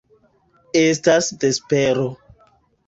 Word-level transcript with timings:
Estas 0.81 1.29
vespero. 1.45 2.11